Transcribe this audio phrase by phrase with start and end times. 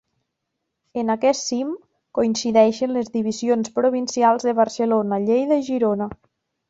[1.01, 1.75] En aquest cim
[2.19, 6.09] coincideixen les divisions provincials de Barcelona, Lleida i Girona.